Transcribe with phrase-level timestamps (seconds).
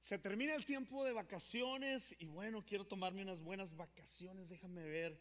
[0.00, 4.48] Se termina el tiempo de vacaciones y bueno, quiero tomarme unas buenas vacaciones.
[4.48, 5.20] Déjame ver.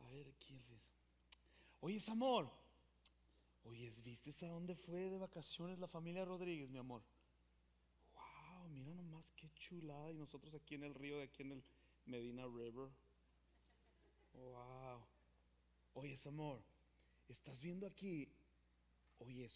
[0.00, 0.90] A ver, ¿quién es?
[1.80, 2.50] Oye, amor.
[3.64, 7.02] Oye, ¿viste a dónde fue de vacaciones la familia Rodríguez, mi amor?
[8.14, 10.10] Wow, mira nomás qué chulada.
[10.10, 11.64] Y nosotros aquí en el río, de aquí en el
[12.06, 12.88] Medina River.
[14.34, 15.06] Wow.
[15.94, 16.62] Oye, amor,
[17.28, 18.28] ¿estás viendo aquí?
[19.18, 19.48] Oye,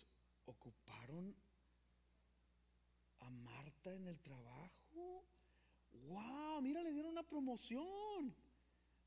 [0.47, 1.35] ocuparon
[3.21, 5.25] a Marta en el trabajo.
[6.07, 8.35] Wow, mira, le dieron una promoción.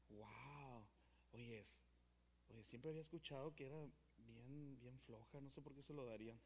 [0.10, 0.86] Wow.
[1.34, 1.64] Oye,
[2.50, 3.78] oye, siempre había escuchado que era
[4.18, 6.40] bien, bien floja, no sé por qué se lo darían.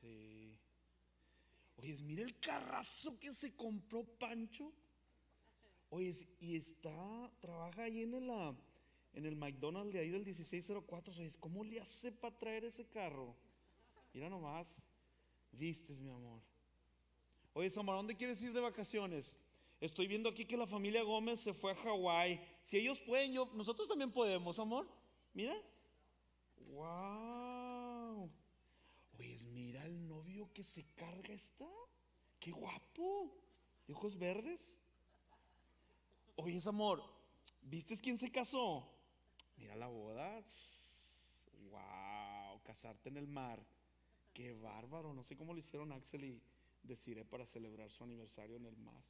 [0.00, 0.58] Sí.
[1.76, 4.72] Oye, mira el carrazo que se compró Pancho.
[5.90, 8.54] Oye, y está, trabaja ahí en ah,
[9.14, 11.14] en el McDonald's de ahí del 1604.
[11.18, 13.36] Oye, ¿cómo le hace para traer ese carro?
[14.14, 14.82] Mira nomás,
[15.52, 16.40] vistes, mi amor.
[17.54, 19.36] Oye, Samar, ¿dónde quieres ir de vacaciones?
[19.80, 22.40] Estoy viendo aquí que la familia Gómez se fue a Hawái.
[22.62, 24.88] Si ellos pueden, yo, nosotros también podemos, amor.
[25.34, 25.56] Mira.
[26.70, 28.30] Wow.
[29.18, 31.68] Oye, mira el novio que se carga está.
[32.38, 33.36] Qué guapo.
[33.86, 34.78] De ojos verdes.
[36.36, 37.02] Oye, amor,
[37.62, 38.88] ¿viste quién se casó?
[39.56, 40.42] Mira la boda.
[41.70, 43.60] Wow, casarte en el mar.
[44.32, 45.12] Qué bárbaro.
[45.12, 46.42] No sé cómo lo hicieron Axel y
[46.82, 49.00] Deciré para celebrar su aniversario en el mar.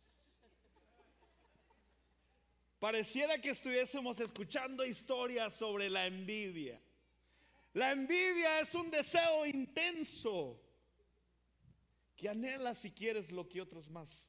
[2.79, 6.79] Pareciera que estuviésemos escuchando historias sobre la envidia.
[7.73, 10.61] La envidia es un deseo intenso
[12.15, 14.29] que anhela si quieres lo que otros más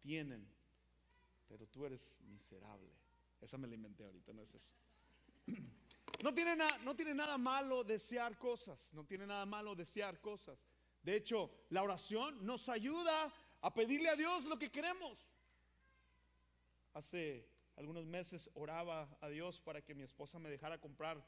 [0.00, 0.46] tienen
[1.48, 2.90] pero tú eres miserable.
[3.40, 4.70] Esa me la inventé ahorita, no es eso.
[6.22, 10.58] No tiene, no tiene nada malo desear cosas, no tiene nada malo desear cosas.
[11.02, 15.28] De hecho, la oración nos ayuda a pedirle a Dios lo que queremos.
[16.94, 21.22] Hace algunos meses oraba a Dios para que mi esposa me dejara comprar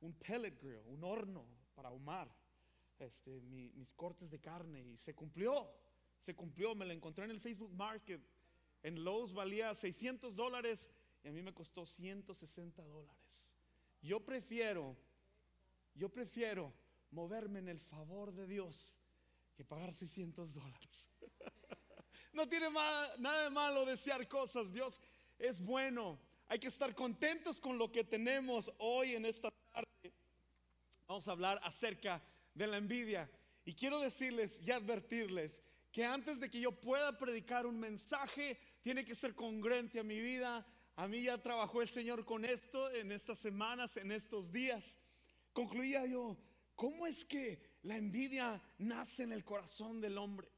[0.00, 2.34] un pellet grill, un horno para ahumar
[2.98, 5.70] este, mis cortes de carne y se cumplió,
[6.18, 8.22] se cumplió, me la encontré en el Facebook Market
[8.84, 10.90] en Lowe's valía 600 dólares
[11.22, 13.53] y a mí me costó 160 dólares.
[14.04, 14.94] Yo prefiero,
[15.94, 16.74] yo prefiero
[17.10, 18.94] moverme en el favor de Dios
[19.56, 21.08] que pagar 600 dólares.
[22.34, 24.70] no tiene nada de malo desear cosas.
[24.70, 25.00] Dios
[25.38, 26.20] es bueno.
[26.48, 30.12] Hay que estar contentos con lo que tenemos hoy en esta tarde.
[31.06, 32.22] Vamos a hablar acerca
[32.52, 33.30] de la envidia.
[33.64, 39.02] Y quiero decirles y advertirles que antes de que yo pueda predicar un mensaje, tiene
[39.02, 40.66] que ser congruente a mi vida.
[40.96, 44.98] A mí ya trabajó el Señor con esto en estas semanas, en estos días.
[45.52, 46.36] Concluía yo,
[46.76, 50.48] ¿cómo es que la envidia nace en el corazón del hombre?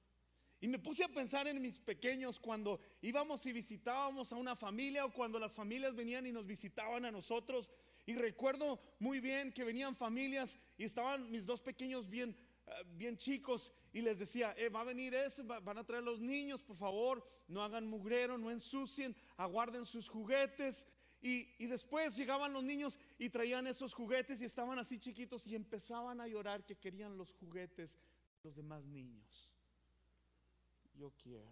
[0.60, 5.04] Y me puse a pensar en mis pequeños cuando íbamos y visitábamos a una familia
[5.06, 7.70] o cuando las familias venían y nos visitaban a nosotros.
[8.04, 12.36] Y recuerdo muy bien que venían familias y estaban mis dos pequeños bien
[12.66, 16.20] eh, bien chicos y les decía, eh, va a venir ese, van a traer los
[16.20, 20.86] niños, por favor, no hagan mugrero, no ensucien, aguarden sus juguetes.
[21.22, 25.54] Y, y, después llegaban los niños y traían esos juguetes y estaban así chiquitos y
[25.54, 29.48] empezaban a llorar que querían los juguetes de los demás niños.
[30.92, 31.50] Yo quiero.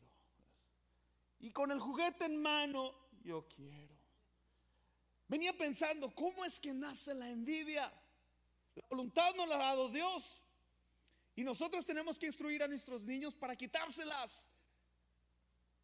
[1.41, 3.97] Y con el juguete en mano, yo quiero.
[5.29, 7.91] Venía pensando, ¿cómo es que nace la envidia?
[8.75, 10.43] La voluntad no la ha dado Dios.
[11.37, 14.47] Y nosotros tenemos que instruir a nuestros niños para quitárselas.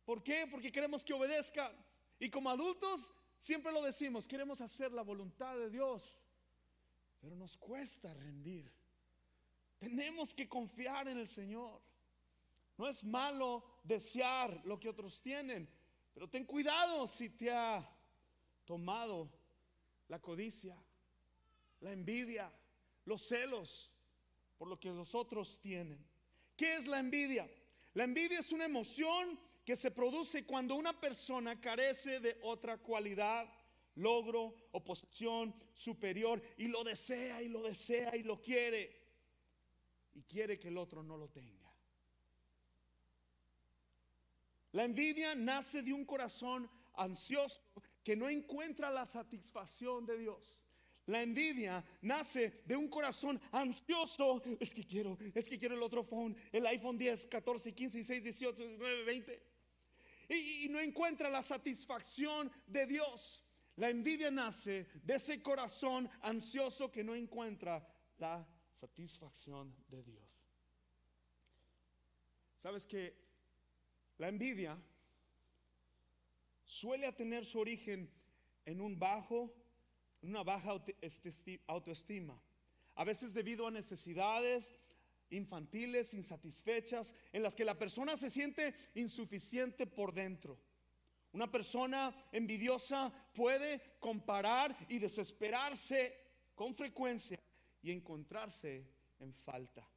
[0.05, 0.47] ¿Por qué?
[0.51, 1.73] Porque queremos que obedezcan.
[2.19, 6.21] Y como adultos siempre lo decimos, queremos hacer la voluntad de Dios.
[7.21, 8.71] Pero nos cuesta rendir.
[9.79, 11.81] Tenemos que confiar en el Señor.
[12.77, 15.69] No es malo desear lo que otros tienen,
[16.15, 17.87] pero ten cuidado si te ha
[18.65, 19.31] tomado
[20.09, 20.77] la codicia,
[21.81, 22.51] la envidia,
[23.05, 23.91] los celos
[24.61, 26.07] por lo que los otros tienen.
[26.55, 27.51] ¿Qué es la envidia?
[27.95, 33.51] La envidia es una emoción que se produce cuando una persona carece de otra cualidad,
[33.95, 39.01] logro o posición superior y lo desea y lo desea y lo quiere
[40.13, 41.73] y quiere que el otro no lo tenga.
[44.73, 47.63] La envidia nace de un corazón ansioso
[48.05, 50.61] que no encuentra la satisfacción de Dios.
[51.11, 54.41] La envidia nace de un corazón ansioso.
[54.61, 58.23] Es que quiero, es que quiero el otro phone, el iPhone 10, 14, 15, 16,
[58.23, 59.43] 18, 19, 20.
[60.29, 63.45] Y, y no encuentra la satisfacción de Dios.
[63.75, 67.85] La envidia nace de ese corazón ansioso que no encuentra
[68.19, 68.47] la
[68.79, 70.25] satisfacción de Dios.
[72.57, 73.19] Sabes que
[74.19, 74.79] La envidia
[76.65, 78.09] suele tener su origen
[78.67, 79.60] en un bajo,
[80.23, 80.79] una baja
[81.67, 82.41] autoestima.
[82.95, 84.75] A veces debido a necesidades
[85.31, 90.59] infantiles, insatisfechas, en las que la persona se siente insuficiente por dentro.
[91.33, 96.19] Una persona envidiosa puede comparar y desesperarse
[96.55, 97.39] con frecuencia
[97.83, 98.85] y encontrarse
[99.21, 99.89] en falta.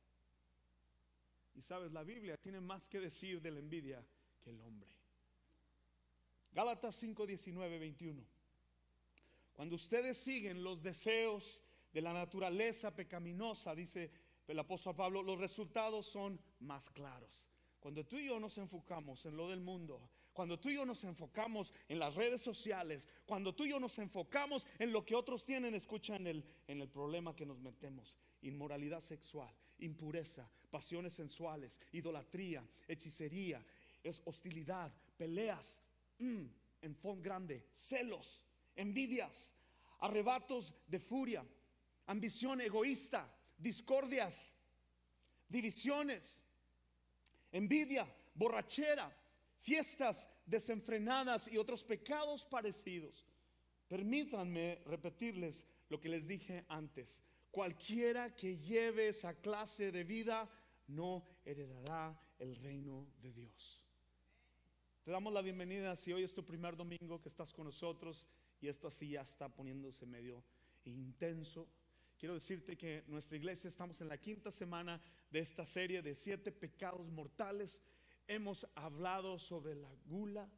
[1.55, 4.05] Y sabes, la Biblia tiene más que decir de la envidia
[4.43, 4.91] que el hombre.
[6.51, 8.23] Gálatas 5, 19, 21.
[9.53, 11.61] Cuando ustedes siguen los deseos
[11.93, 14.11] de la naturaleza pecaminosa, dice
[14.47, 17.45] el apóstol Pablo, los resultados son más claros.
[17.79, 21.03] Cuando tú y yo nos enfocamos en lo del mundo, cuando tú y yo nos
[21.03, 25.45] enfocamos en las redes sociales, cuando tú y yo nos enfocamos en lo que otros
[25.45, 31.79] tienen, escucha en el, en el problema que nos metemos, inmoralidad sexual, impureza, pasiones sensuales,
[31.91, 33.63] idolatría, hechicería,
[34.25, 35.79] hostilidad, peleas,
[36.17, 36.45] mm,
[36.81, 38.41] en fondo grande, celos,
[38.75, 39.53] envidias,
[39.99, 41.45] arrebatos de furia,
[42.07, 44.55] ambición egoísta, discordias,
[45.47, 46.41] divisiones,
[47.51, 49.15] envidia, borrachera,
[49.59, 53.25] fiestas desenfrenadas y otros pecados parecidos.
[53.87, 57.21] Permítanme repetirles lo que les dije antes.
[57.51, 60.49] Cualquiera que lleve esa clase de vida
[60.87, 63.81] no heredará el reino de Dios.
[65.03, 68.25] Te damos la bienvenida si hoy es tu primer domingo que estás con nosotros
[68.63, 70.41] y esto así ya está poniéndose medio
[70.85, 71.67] intenso.
[72.17, 76.51] Quiero decirte que nuestra iglesia estamos en la quinta semana de esta serie de siete
[76.51, 77.81] pecados mortales
[78.27, 80.49] Hemos hablado sobre la gula.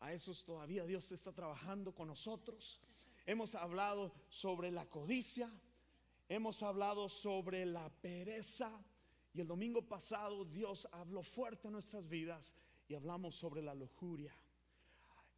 [0.00, 2.80] A esos todavía Dios está trabajando con nosotros.
[3.24, 5.48] Hemos hablado sobre la codicia.
[6.28, 8.84] Hemos hablado sobre la pereza.
[9.32, 12.54] Y el domingo pasado Dios habló fuerte en nuestras vidas
[12.88, 14.34] y hablamos sobre la lujuria.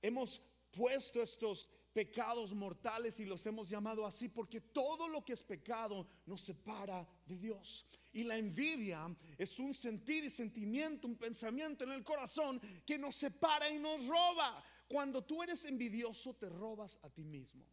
[0.01, 0.41] Hemos
[0.73, 6.07] puesto estos pecados mortales y los hemos llamado así porque todo lo que es pecado
[6.27, 7.87] nos separa de Dios.
[8.13, 9.07] Y la envidia
[9.39, 14.07] es un sentir y sentimiento, un pensamiento en el corazón que nos separa y nos
[14.09, 14.63] roba.
[14.89, 17.65] Cuando tú eres envidioso te robas a ti mismo.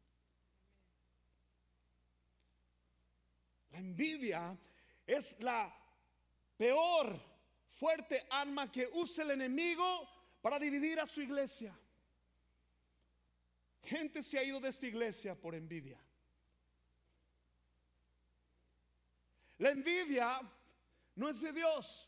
[3.72, 4.56] La envidia
[5.08, 5.76] es la
[6.58, 7.20] peor
[7.72, 10.08] fuerte arma que usa el enemigo
[10.42, 11.76] para dividir a su iglesia.
[13.84, 16.00] Gente se ha ido de esta iglesia por envidia.
[19.58, 20.42] La envidia
[21.16, 22.08] no es de Dios.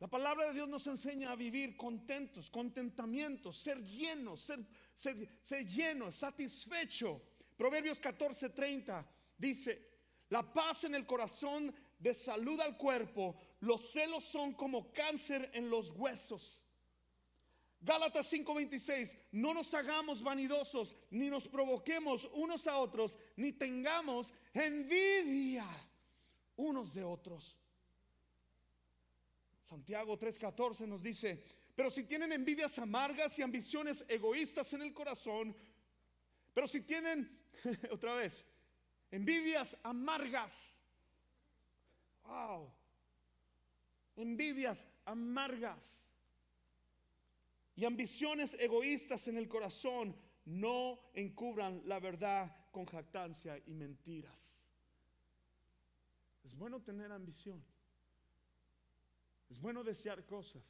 [0.00, 4.66] La palabra de Dios nos enseña a vivir contentos, contentamiento, ser llenos, ser,
[5.42, 7.22] ser, lleno, satisfecho.
[7.56, 9.06] Proverbios 14:30
[9.36, 9.90] dice,
[10.30, 15.68] la paz en el corazón de salud al cuerpo, los celos son como cáncer en
[15.68, 16.64] los huesos.
[17.82, 25.64] Gálatas 5:26, no nos hagamos vanidosos, ni nos provoquemos unos a otros, ni tengamos envidia
[26.56, 27.56] unos de otros.
[29.66, 31.42] Santiago 3:14 nos dice,
[31.74, 35.56] pero si tienen envidias amargas y ambiciones egoístas en el corazón,
[36.52, 37.40] pero si tienen,
[37.90, 38.44] otra vez,
[39.10, 40.76] envidias amargas,
[42.24, 42.70] wow,
[44.16, 46.09] envidias amargas
[47.76, 54.68] y ambiciones egoístas en el corazón no encubran la verdad con jactancia y mentiras.
[56.44, 57.62] Es bueno tener ambición.
[59.48, 60.62] Es bueno desear cosas.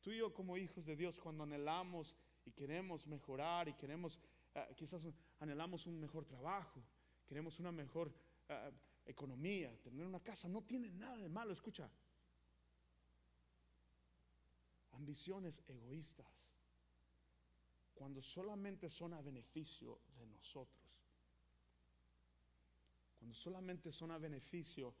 [0.00, 4.18] Tú y yo como hijos de Dios, cuando anhelamos y queremos mejorar y queremos,
[4.54, 5.06] eh, quizás
[5.40, 6.82] anhelamos un mejor trabajo,
[7.26, 8.12] queremos una mejor
[8.48, 8.72] eh,
[9.06, 11.88] economía, tener una casa, no tiene nada de malo, escucha
[15.02, 16.32] ambiciones egoístas,
[17.92, 20.80] cuando solamente son a beneficio de nosotros,
[23.18, 24.94] cuando solamente son a beneficio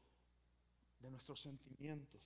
[0.98, 2.20] de nuestros sentimientos.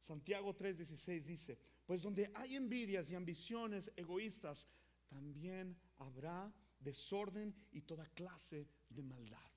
[0.00, 4.66] Santiago 3:16 dice, pues donde hay envidias y ambiciones egoístas,
[5.08, 6.50] también habrá
[6.80, 9.50] desorden y toda clase de maldad.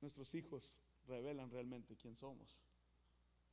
[0.00, 2.58] Nuestros hijos revelan realmente quién somos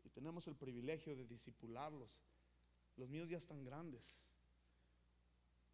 [0.08, 2.18] y tenemos el privilegio de disipularlos.
[2.96, 4.18] Los míos ya están grandes,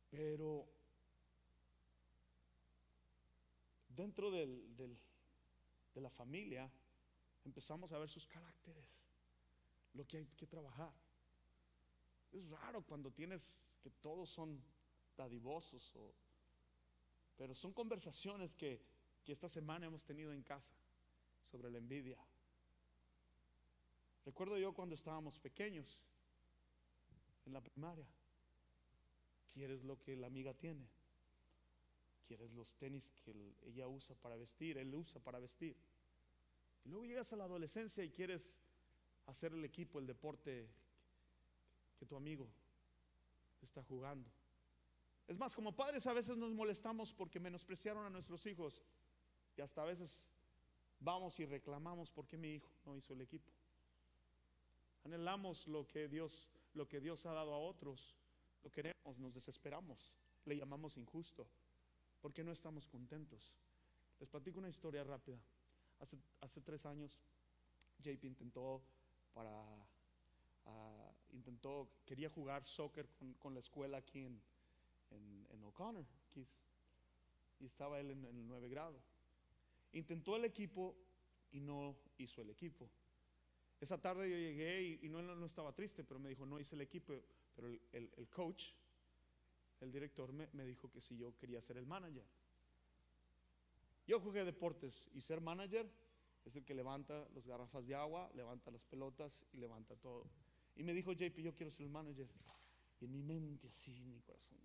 [0.09, 0.67] pero
[3.89, 6.67] dentro del, de la familia
[7.45, 9.03] empezamos a ver sus caracteres,
[9.93, 10.91] lo que hay que trabajar.
[12.31, 14.59] Es raro cuando tienes que todos son
[15.15, 15.93] dadivosos,
[17.37, 18.81] pero son conversaciones que,
[19.23, 20.73] que esta semana hemos tenido en casa
[21.51, 22.17] sobre la envidia
[24.25, 25.99] Recuerdo yo cuando estábamos pequeños,
[27.45, 28.07] en la primaria,
[29.53, 30.87] quieres lo que la amiga tiene,
[32.27, 33.33] quieres los tenis que
[33.65, 35.75] ella usa para vestir, él usa para vestir.
[36.85, 38.61] Y luego llegas a la adolescencia y quieres
[39.27, 40.67] hacer el equipo, el deporte
[41.99, 42.47] que tu amigo
[43.61, 44.29] está jugando.
[45.27, 48.83] Es más, como padres a veces nos molestamos porque menospreciaron a nuestros hijos
[49.55, 50.25] y hasta a veces
[50.99, 53.51] vamos y reclamamos porque mi hijo no hizo el equipo.
[55.03, 58.15] Anhelamos lo que Dios, lo que Dios ha dado a otros,
[58.63, 60.13] lo queremos, nos desesperamos,
[60.45, 61.47] le llamamos injusto,
[62.21, 63.53] porque no estamos contentos.
[64.19, 65.37] Les platico una historia rápida.
[65.99, 67.19] Hace, hace tres años,
[67.99, 68.81] JP intentó
[69.33, 69.63] para
[70.65, 73.07] ah, intentó, quería jugar soccer
[73.39, 74.41] con, la escuela aquí en,
[75.49, 76.05] en, O'Connor,
[77.59, 78.99] y estaba él en, el 9 grado.
[79.93, 80.95] Intentó el equipo
[81.51, 82.89] y no hizo el equipo.
[83.83, 87.21] Esa tarde yo llegué y, no, estaba triste, pero me dijo, no hice el equipo,
[87.53, 88.67] pero el, coach,
[89.81, 92.23] el director, me, me, dijo que si yo quería ser el manager.
[94.07, 95.91] Yo jugué deportes y ser manager
[96.45, 100.29] es el que levanta las garrafas de agua, levanta las pelotas y levanta todo.
[100.77, 102.29] Y me dijo, JP, yo quiero ser el manager.
[103.01, 104.59] Y en mi mente así, en mi corazón,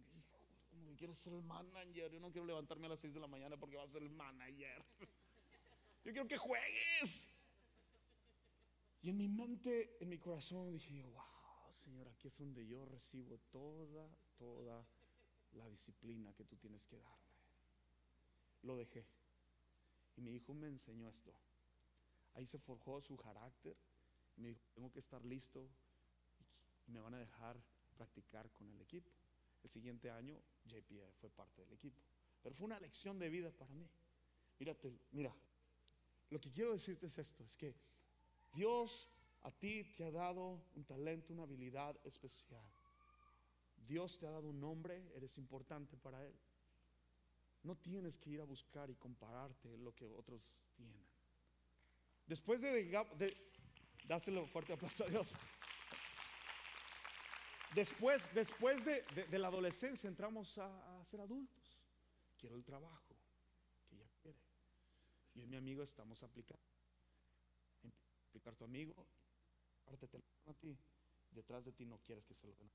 [0.70, 2.08] como que quiero ser el manager.
[2.12, 4.10] Yo no quiero levantarme a las 6 de la mañana porque va a ser el
[4.10, 4.84] manager.
[6.04, 7.28] Yo quiero que juegues.
[9.02, 13.38] Y en mi mente, en mi corazón, dije, wow, Señor, aquí es donde yo recibo
[13.50, 14.84] toda, toda
[15.52, 17.28] la disciplina que tú tienes que darme.
[18.62, 19.06] Lo dejé.
[20.16, 21.32] Y mi hijo me enseñó esto.
[22.34, 23.76] Ahí se forjó su carácter.
[24.36, 25.68] Y me dijo, tengo que estar listo
[26.86, 27.60] y me van a dejar
[27.96, 29.10] practicar con el equipo.
[29.62, 32.00] El siguiente año JP fue parte del equipo.
[32.42, 33.88] Pero fue una lección de vida para mí.
[34.58, 35.34] Mírate, mira,
[36.30, 37.74] lo que quiero decirte es esto, es que
[38.52, 39.08] Dios
[39.42, 42.64] a ti te ha dado un talento, una habilidad especial.
[43.86, 46.34] Dios te ha dado un nombre, eres importante para Él.
[47.62, 50.42] No tienes que ir a buscar y compararte lo que otros
[50.76, 51.06] tienen.
[52.26, 52.84] Después de,
[53.16, 53.36] de
[54.06, 55.32] dáselo fuerte aplauso a Dios.
[57.74, 61.78] Después, después de, la adolescencia entramos a, ser adultos.
[62.38, 63.14] Quiero el trabajo
[63.88, 64.38] que ella quiere.
[65.34, 66.77] y mi amigo estamos aplicando.
[68.28, 68.94] Aplicar tu amigo,
[69.96, 70.76] teléfono a ti,
[71.32, 72.70] detrás de ti no quieres que se lo den.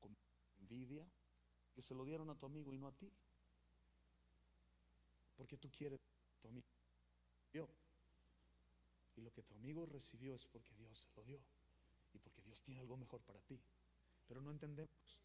[0.00, 0.16] Con
[0.60, 1.06] envidia,
[1.74, 3.10] que se lo dieron a tu amigo y no a ti.
[5.36, 6.00] Porque tú quieres
[6.40, 6.66] tu amigo.
[9.16, 11.40] Y lo que tu amigo recibió es porque Dios se lo dio
[12.12, 13.60] y porque Dios tiene algo mejor para ti.
[14.26, 15.20] Pero no entendemos.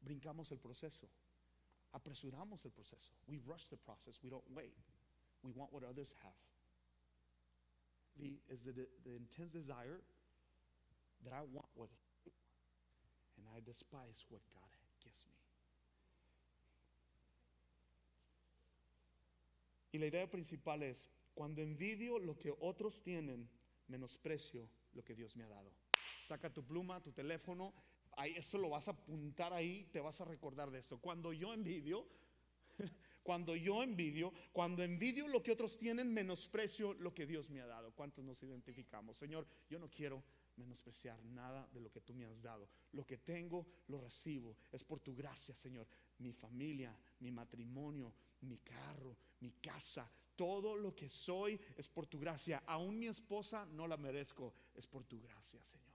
[0.00, 1.08] Brincamos el proceso.
[1.92, 3.12] Apresuramos el proceso.
[3.26, 4.22] We rush the process.
[4.22, 4.74] We don't wait.
[5.42, 6.32] We want what others have.
[8.18, 10.00] The, is the, the intense desire
[11.24, 11.88] that I want what
[13.36, 14.70] and I despise what God
[15.02, 15.34] gives me.
[19.92, 23.48] Y la idea principal es, cuando envidio lo que otros tienen,
[23.88, 25.72] menosprecio lo que Dios me ha dado.
[26.26, 27.72] Saca tu pluma, tu teléfono,
[28.16, 30.98] ahí eso lo vas a apuntar ahí, te vas a recordar de esto.
[30.98, 32.06] Cuando yo envidio,
[33.22, 37.66] cuando yo envidio, cuando envidio lo que otros tienen, menosprecio lo que Dios me ha
[37.66, 37.92] dado.
[37.92, 39.16] ¿Cuántos nos identificamos?
[39.16, 40.22] Señor, yo no quiero
[40.56, 42.68] menospreciar nada de lo que tú me has dado.
[42.92, 44.56] Lo que tengo, lo recibo.
[44.72, 45.86] Es por tu gracia, Señor.
[46.18, 48.12] Mi familia, mi matrimonio,
[48.42, 52.62] mi carro, mi casa, todo lo que soy es por tu gracia.
[52.66, 55.89] Aún mi esposa no la merezco, es por tu gracia, Señor.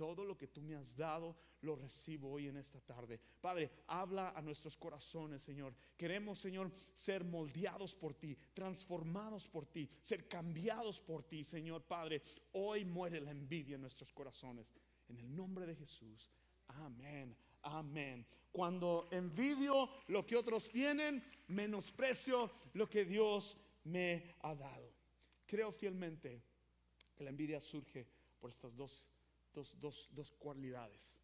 [0.00, 3.20] Todo lo que tú me has dado lo recibo hoy en esta tarde.
[3.38, 5.74] Padre, habla a nuestros corazones, Señor.
[5.94, 12.22] Queremos, Señor, ser moldeados por ti, transformados por ti, ser cambiados por ti, Señor Padre.
[12.52, 14.72] Hoy muere la envidia en nuestros corazones.
[15.06, 16.30] En el nombre de Jesús.
[16.68, 17.36] Amén.
[17.60, 18.26] Amén.
[18.50, 23.54] Cuando envidio lo que otros tienen, menosprecio lo que Dios
[23.84, 24.94] me ha dado.
[25.44, 26.42] Creo fielmente
[27.14, 28.08] que la envidia surge
[28.40, 29.04] por estas dos
[29.54, 31.18] dos, dos, dos cualidades.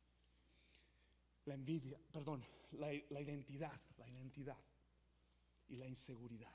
[1.45, 4.59] La envidia, perdón, la, la identidad, la identidad
[5.69, 6.53] y la inseguridad.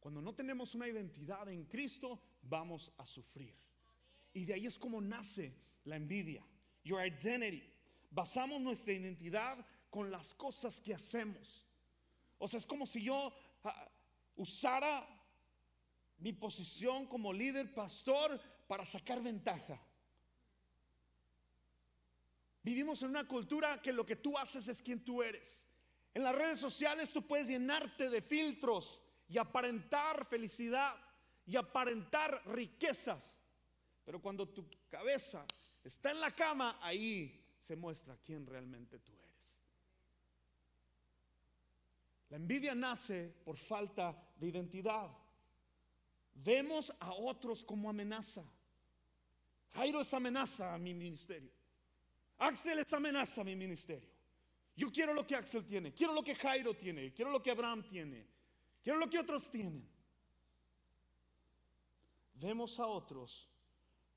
[0.00, 3.54] Cuando no tenemos una identidad en Cristo, vamos a sufrir.
[4.34, 6.44] Y de ahí es como nace la envidia.
[6.84, 7.62] Your identity.
[8.10, 11.64] Basamos nuestra identidad con las cosas que hacemos.
[12.38, 13.32] O sea, es como si yo
[13.62, 13.88] ah,
[14.36, 15.06] usara
[16.18, 19.80] mi posición como líder, pastor, para sacar ventaja.
[22.62, 25.66] Vivimos en una cultura que lo que tú haces es quien tú eres.
[26.14, 30.94] En las redes sociales tú puedes llenarte de filtros y aparentar felicidad
[31.46, 33.38] y aparentar riquezas.
[34.04, 35.44] Pero cuando tu cabeza
[35.82, 39.58] está en la cama, ahí se muestra quién realmente tú eres.
[42.28, 45.10] La envidia nace por falta de identidad.
[46.34, 48.44] Vemos a otros como amenaza.
[49.72, 51.61] Jairo es amenaza a mi ministerio.
[52.42, 54.10] Axel es amenaza a mi ministerio.
[54.74, 57.84] Yo quiero lo que Axel tiene, quiero lo que Jairo tiene, quiero lo que Abraham
[57.88, 58.26] tiene,
[58.82, 59.88] quiero lo que otros tienen.
[62.34, 63.48] Vemos a otros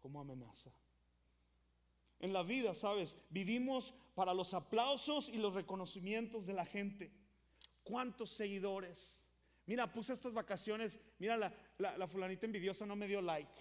[0.01, 0.71] como amenaza.
[2.19, 7.11] En la vida, sabes, vivimos para los aplausos y los reconocimientos de la gente.
[7.83, 9.23] ¿Cuántos seguidores?
[9.67, 13.51] Mira, puse estas vacaciones, mira, la, la, fulanita envidiosa no me dio like.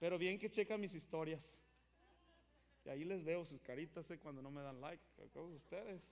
[0.00, 1.60] Pero bien que checa mis historias.
[2.84, 5.04] Y ahí les veo sus caritas eh, cuando no me dan like.
[5.32, 6.02] Todos ustedes.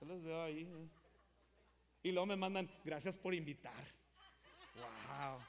[0.00, 0.62] Yo les veo ahí.
[0.62, 0.88] Eh.
[2.04, 3.84] Y luego me mandan, gracias por invitar.
[4.76, 5.40] Wow.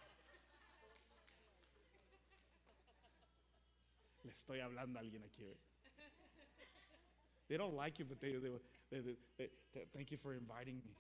[4.24, 5.44] Le estoy hablando a alguien aquí.
[5.44, 5.58] Eh.
[7.48, 9.52] They don't like you, but they,
[9.94, 10.96] thank you for inviting me.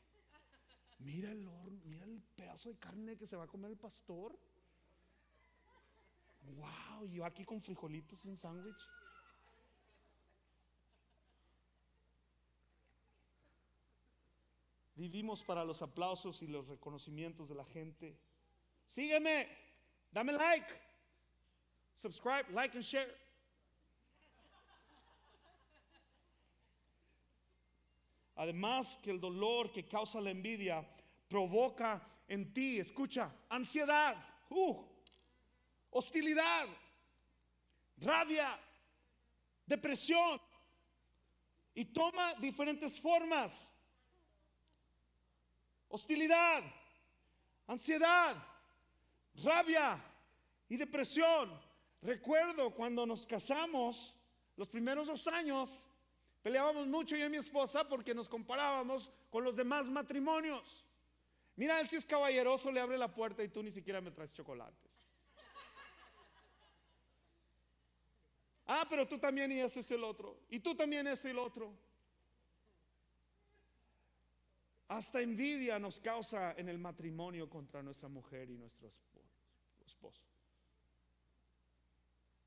[1.00, 4.38] Mira el horno, mira el pedazo de carne que se va a comer el pastor.
[6.48, 8.90] Wow, yo aquí con frijolitos y un sándwich.
[14.96, 18.18] Vivimos para los aplausos y los reconocimientos de la gente.
[18.88, 19.50] Sígueme,
[20.12, 20.68] dame like,
[21.96, 23.14] subscribe, like and share.
[28.38, 30.86] Además que el dolor que causa la envidia
[31.28, 34.16] provoca en ti, escucha, ansiedad,
[34.50, 34.95] uh,
[35.98, 36.68] hostilidad,
[38.00, 38.60] rabia,
[39.66, 40.42] depresión
[41.74, 43.72] y toma diferentes formas
[45.88, 46.64] hostilidad,
[47.66, 48.36] ansiedad,
[49.42, 50.04] rabia
[50.68, 51.58] y depresión.
[52.02, 54.14] Recuerdo cuando nos casamos,
[54.58, 55.88] los primeros dos años,
[56.44, 60.84] peleábamos mucho yo y mi esposa porque nos comparábamos con los demás matrimonios.
[61.56, 64.34] Mira, él si es caballeroso, le abre la puerta y tú ni siquiera me traes
[64.34, 64.95] chocolates.
[68.68, 70.38] Ah, pero tú también y esto y el otro.
[70.50, 71.74] Y tú también esto y el otro.
[74.88, 78.92] Hasta envidia nos causa en el matrimonio contra nuestra mujer y nuestro
[79.86, 80.22] esposo.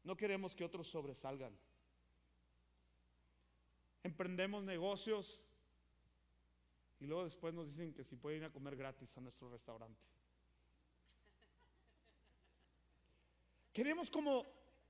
[0.05, 1.57] No queremos que otros sobresalgan.
[4.03, 5.43] Emprendemos negocios
[7.01, 10.01] y luego después nos dicen que si pueden ir a comer gratis a nuestro restaurante.
[13.73, 14.47] Queremos como,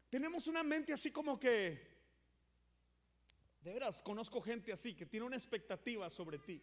[0.08, 1.80] tenemos una mente así como que,
[3.60, 6.62] de veras, conozco gente así que tiene una expectativa sobre ti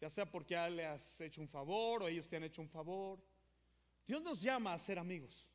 [0.00, 3.18] ya sea porque le has hecho un favor o ellos te han hecho un favor.
[4.06, 5.46] Dios nos llama a ser amigos.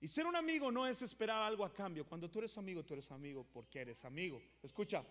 [0.00, 2.06] Y ser un amigo no es esperar algo a cambio.
[2.06, 4.40] Cuando tú eres amigo, tú eres amigo porque eres amigo.
[4.62, 5.04] Escucha,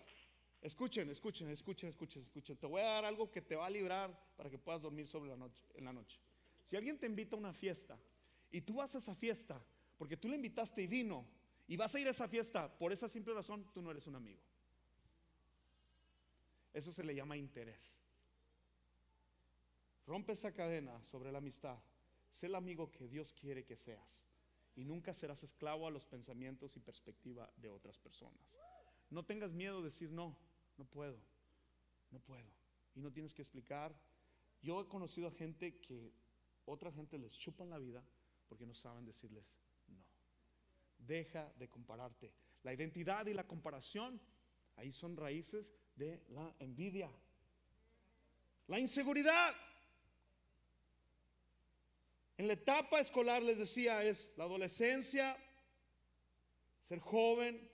[0.61, 2.57] escuchen, escuchen, escuchen, escuchen, escuchen.
[2.57, 5.29] Te voy a dar algo que te va a librar para que puedas dormir sobre
[5.29, 6.19] la noche, en la noche.
[6.63, 7.97] Si alguien te invita a una fiesta
[8.53, 9.59] y tú vas a esa fiesta
[9.97, 11.25] porque tú le invitaste y vino
[11.67, 14.15] y vas a ir a esa fiesta por esa simple razón, tú no eres un
[14.15, 14.39] amigo.
[16.71, 17.97] Eso se le llama interés.
[20.05, 21.77] Rompe esa cadena sobre la amistad.
[22.31, 24.23] Sé el amigo que Dios quiere que seas.
[24.75, 28.57] Y nunca serás esclavo a los pensamientos y perspectiva de otras personas.
[29.09, 30.37] No tengas miedo de decir no,
[30.77, 31.19] no puedo,
[32.11, 32.51] no puedo.
[32.95, 33.95] Y no tienes que explicar.
[34.61, 36.11] Yo he conocido a gente que
[36.65, 38.03] otra gente les chupan la vida
[38.53, 39.43] porque no saben decirles
[39.87, 40.05] no.
[40.99, 42.31] Deja de compararte.
[42.61, 44.21] La identidad y la comparación,
[44.75, 47.09] ahí son raíces de la envidia.
[48.67, 49.55] La inseguridad.
[52.37, 55.35] En la etapa escolar les decía es la adolescencia,
[56.79, 57.67] ser joven,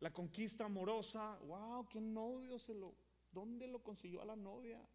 [0.00, 1.38] la conquista amorosa.
[1.46, 2.94] Wow, qué novio se lo,
[3.32, 4.86] ¿dónde lo consiguió a la novia?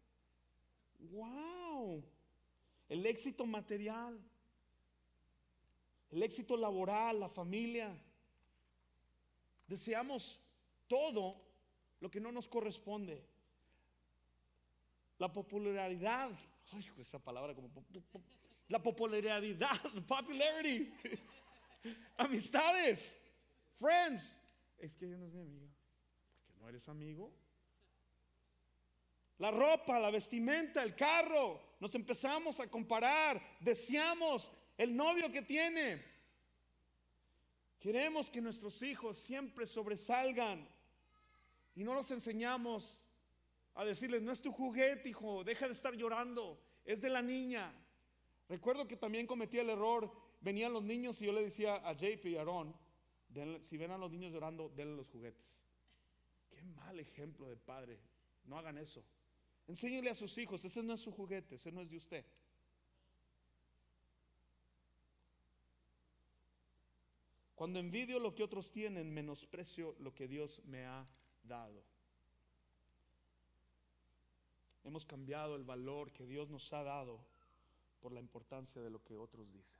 [1.00, 2.04] Wow,
[2.88, 4.20] el éxito material,
[6.10, 7.96] el éxito laboral, la familia.
[9.66, 10.40] Deseamos
[10.88, 11.40] todo
[12.00, 13.24] lo que no nos corresponde.
[15.18, 16.30] La popularidad,
[16.72, 17.70] ay, esa palabra como
[18.68, 20.92] la popularidad, popularity,
[22.16, 23.20] amistades,
[23.76, 24.36] friends.
[24.78, 25.68] Es que ella no es mi amiga.
[26.46, 27.32] Porque no eres amigo.
[29.38, 31.60] La ropa, la vestimenta, el carro.
[31.80, 33.42] Nos empezamos a comparar.
[33.60, 36.02] Deseamos el novio que tiene.
[37.78, 40.66] Queremos que nuestros hijos siempre sobresalgan.
[41.76, 42.98] Y no los enseñamos
[43.74, 47.70] a decirles, no es tu juguete, hijo, deja de estar llorando, es de la niña.
[48.48, 52.24] Recuerdo que también cometí el error, venían los niños y yo le decía a JP
[52.24, 52.74] y Aaron,
[53.60, 55.54] si ven a los niños llorando, denle los juguetes.
[56.48, 58.00] Qué mal ejemplo de padre,
[58.44, 59.04] no hagan eso.
[59.68, 62.24] Enséñele a sus hijos, ese no es su juguete, ese no es de usted.
[67.60, 71.06] Cuando envidio lo que otros tienen, menosprecio lo que Dios me ha
[71.42, 71.84] dado.
[74.82, 77.20] Hemos cambiado el valor que Dios nos ha dado
[78.00, 79.78] por la importancia de lo que otros dicen.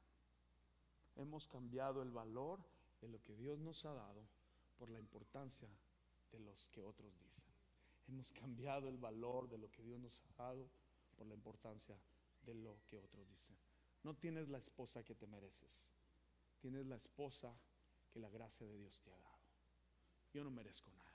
[1.16, 2.60] Hemos cambiado el valor
[3.00, 4.26] de lo que Dios nos ha dado
[4.78, 5.70] por la importancia
[6.32, 7.48] de los que otros dicen.
[8.08, 10.68] Hemos cambiado el valor de lo que Dios nos ha dado
[11.16, 11.96] por la importancia
[12.44, 13.56] de lo que otros dicen.
[14.02, 15.86] No tienes la esposa que te mereces.
[16.60, 17.56] Tienes la esposa
[18.10, 19.40] que la gracia de Dios te ha dado.
[20.32, 21.10] Yo no merezco nada.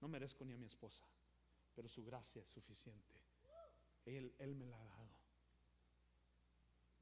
[0.00, 1.04] No merezco ni a mi esposa,
[1.74, 3.14] pero su gracia es suficiente.
[4.04, 5.08] Él, él me la ha dado.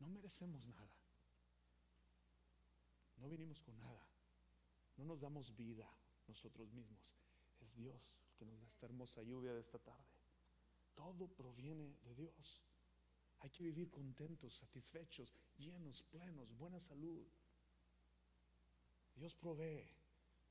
[0.00, 0.94] No merecemos nada.
[3.16, 4.06] No vinimos con nada.
[4.96, 5.90] No nos damos vida
[6.28, 7.00] nosotros mismos.
[7.60, 10.04] Es Dios que nos da esta hermosa lluvia de esta tarde.
[10.94, 12.62] Todo proviene de Dios.
[13.40, 17.26] Hay que vivir contentos, satisfechos, llenos, plenos, buena salud.
[19.16, 19.86] Dios provee,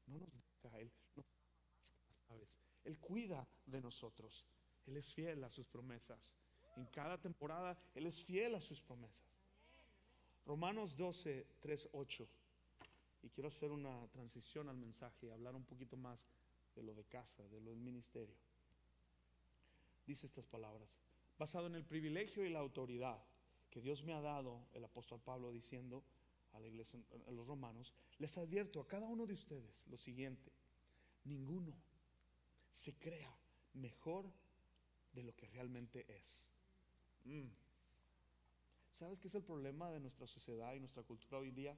[0.07, 1.23] no nos deja, Él no
[2.27, 2.59] sabes.
[2.85, 4.45] Él cuida de nosotros.
[4.85, 6.33] Él es fiel a sus promesas.
[6.75, 9.25] En cada temporada Él es fiel a sus promesas.
[10.45, 12.27] Romanos 12, 3, 8.
[13.23, 16.27] Y quiero hacer una transición al mensaje y hablar un poquito más
[16.75, 18.35] de lo de casa, de lo del ministerio.
[20.05, 20.99] Dice estas palabras,
[21.37, 23.23] basado en el privilegio y la autoridad
[23.69, 26.03] que Dios me ha dado, el apóstol Pablo diciendo,
[26.53, 30.51] a la iglesia, a los romanos, les advierto a cada uno de ustedes lo siguiente,
[31.25, 31.75] ninguno
[32.71, 33.35] se crea
[33.73, 34.31] mejor
[35.13, 36.47] de lo que realmente es.
[37.25, 37.47] Mm.
[38.91, 41.77] ¿Sabes qué es el problema de nuestra sociedad y nuestra cultura hoy día?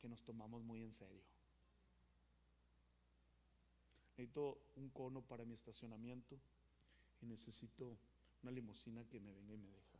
[0.00, 1.22] Que nos tomamos muy en serio.
[4.10, 6.38] Necesito un cono para mi estacionamiento
[7.22, 7.96] y necesito
[8.42, 9.98] una limusina que me venga y me deja.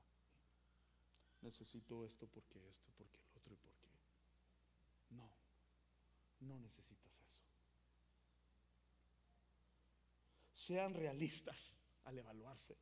[1.43, 3.89] Necesito esto porque esto, porque el otro y porque
[5.11, 5.29] no,
[6.43, 7.39] no necesitas eso.
[10.55, 12.77] Sean realistas al evaluarse.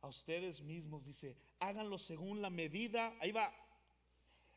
[0.00, 3.52] A ustedes mismos dice, háganlo según la medida, ahí va,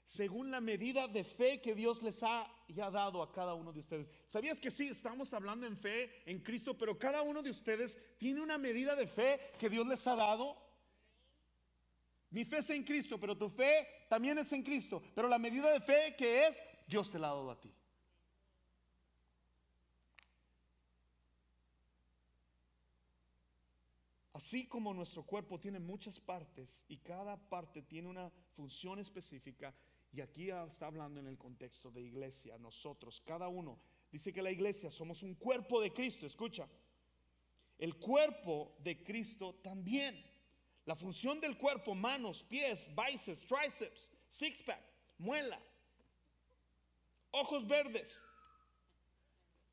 [0.04, 3.80] según la medida de fe que Dios les ha ya dado a cada uno de
[3.80, 4.10] ustedes.
[4.26, 8.42] ¿Sabías que sí, estamos hablando en fe en Cristo, pero cada uno de ustedes tiene
[8.42, 10.58] una medida de fe que Dios les ha dado?
[12.30, 15.02] Mi fe es en Cristo, pero tu fe también es en Cristo.
[15.16, 17.72] Pero la medida de fe que es, Dios te la ha dado a ti.
[24.34, 29.74] Así como nuestro cuerpo tiene muchas partes y cada parte tiene una función específica,
[30.14, 33.80] y aquí está hablando en el contexto de iglesia, nosotros, cada uno,
[34.12, 36.68] dice que la iglesia somos un cuerpo de Cristo, escucha,
[37.78, 40.24] el cuerpo de Cristo también.
[40.86, 44.82] La función del cuerpo, manos, pies, bíceps, tríceps, six pack,
[45.18, 45.62] muela,
[47.38, 48.22] ojos verdes.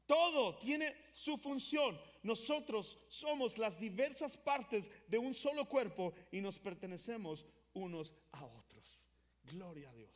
[0.07, 1.99] Todo tiene su función.
[2.23, 9.07] Nosotros somos las diversas partes de un solo cuerpo y nos pertenecemos unos a otros.
[9.45, 10.11] Gloria a Dios.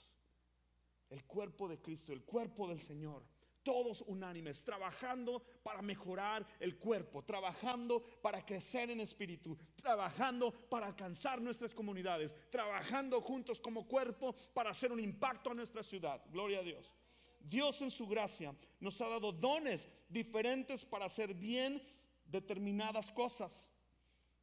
[1.11, 3.24] El cuerpo de Cristo, el cuerpo del Señor
[3.68, 11.38] todos unánimes, trabajando para mejorar el cuerpo, trabajando para crecer en espíritu, trabajando para alcanzar
[11.42, 16.18] nuestras comunidades, trabajando juntos como cuerpo para hacer un impacto a nuestra ciudad.
[16.30, 16.90] Gloria a Dios.
[17.40, 21.83] Dios en su gracia nos ha dado dones diferentes para hacer bien
[22.24, 23.68] determinadas cosas.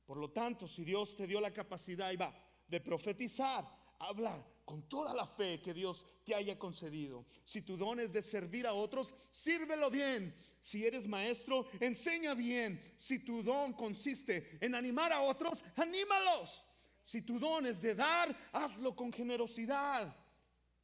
[0.05, 2.33] Por lo tanto, si Dios te dio la capacidad y va
[2.67, 3.65] de profetizar,
[3.99, 7.25] hablar, con toda la fe que Dios te haya concedido.
[7.45, 10.33] Si tu don es de servir a otros, sírvelo bien.
[10.59, 12.81] Si eres maestro, enseña bien.
[12.97, 16.65] Si tu don consiste en animar a otros, anímalos.
[17.03, 20.15] Si tu don es de dar, hazlo con generosidad.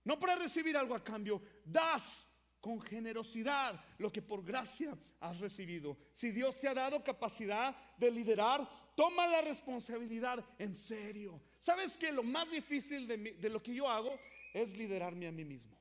[0.04, 2.28] No para recibir algo a cambio, das
[2.60, 5.98] con generosidad lo que por gracia has recibido.
[6.14, 11.42] Si Dios te ha dado capacidad de liderar, toma la responsabilidad en serio.
[11.60, 14.16] ¿Sabes que lo más difícil de, de lo que yo hago
[14.54, 15.78] es liderarme a mí mismo?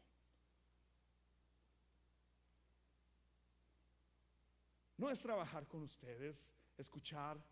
[4.97, 7.43] No es trabajar con ustedes, escuchar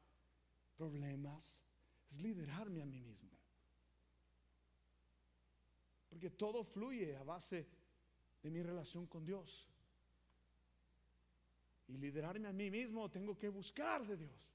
[0.76, 1.58] problemas,
[2.10, 3.38] es liderarme a mí mismo.
[6.08, 7.66] Porque todo fluye a base
[8.42, 9.68] de mi relación con Dios.
[11.88, 14.48] y liderarme a mí mismo, tengo que buscar de Dios.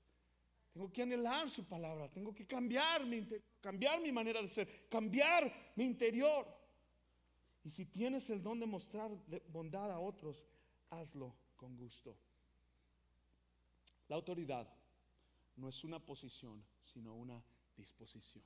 [0.72, 3.28] Tengo que anhelar su palabra, tengo que cambiar mi,
[3.60, 6.48] cambiar mi manera de ser, cambiar mi interior.
[7.64, 9.10] Y si tienes el don de mostrar
[9.48, 10.48] bondad a otros,
[10.92, 12.16] hazlo con gusto.
[14.10, 14.68] La autoridad
[15.56, 17.44] no es una posición, sino una
[17.78, 18.44] disposición.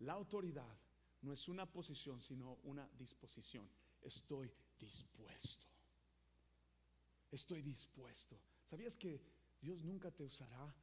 [0.00, 0.76] La autoridad
[1.22, 3.68] no es una posición, sino una disposición.
[4.00, 5.66] Estoy dispuesto.
[7.30, 8.38] Estoy dispuesto.
[8.64, 9.20] ¿Sabías que
[9.60, 10.74] Dios nunca te usará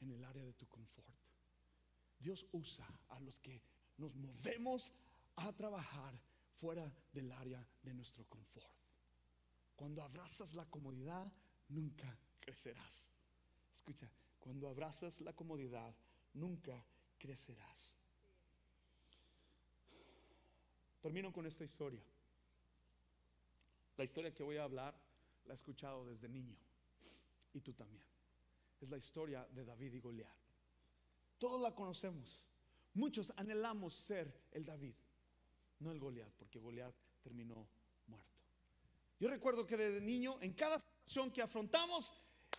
[0.00, 1.14] en el área de tu confort?
[2.18, 3.62] Dios usa a los que
[3.98, 4.92] nos movemos
[5.36, 6.18] a trabajar
[6.60, 8.72] fuera del área de nuestro confort.
[9.74, 11.30] Cuando abrazas la comodidad,
[11.68, 13.08] nunca crecerás.
[13.74, 15.94] Escucha, cuando abrazas la comodidad,
[16.34, 16.84] nunca
[17.18, 17.95] crecerás.
[21.06, 22.02] Termino con esta historia.
[23.96, 24.92] La historia que voy a hablar
[25.44, 26.56] la he escuchado desde niño
[27.52, 28.02] y tú también.
[28.80, 30.36] Es la historia de David y Goliat.
[31.38, 32.42] Todos la conocemos.
[32.94, 34.96] Muchos anhelamos ser el David,
[35.78, 36.92] no el Goliat, porque Goliat
[37.22, 37.68] terminó
[38.08, 38.40] muerto.
[39.20, 42.12] Yo recuerdo que desde niño, en cada situación que afrontamos,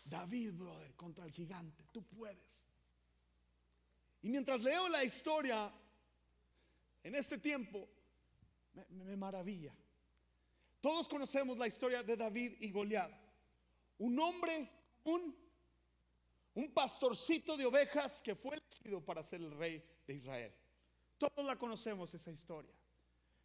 [0.06, 2.64] David, brother, contra el gigante, tú puedes.
[4.22, 5.70] Y mientras leo la historia
[7.04, 7.90] en este tiempo,
[8.90, 9.74] me, maravilla.
[10.82, 13.12] Todos conocemos la historia de David y Goliat.
[14.00, 14.70] Un hombre,
[15.04, 15.36] un,
[16.54, 20.54] un pastorcito de ovejas que fue elegido para ser el rey de Israel.
[21.18, 22.74] Todos la conocemos esa historia.